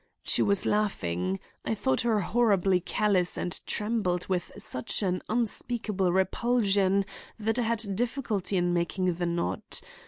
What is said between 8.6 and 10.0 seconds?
making the knot.